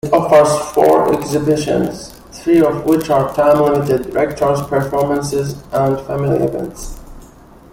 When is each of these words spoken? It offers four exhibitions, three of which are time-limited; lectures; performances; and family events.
It 0.03 0.11
offers 0.13 0.73
four 0.73 1.13
exhibitions, 1.13 2.09
three 2.31 2.59
of 2.59 2.85
which 2.85 3.11
are 3.11 3.31
time-limited; 3.35 4.11
lectures; 4.15 4.59
performances; 4.63 5.61
and 5.71 6.01
family 6.07 6.39
events. 6.43 6.99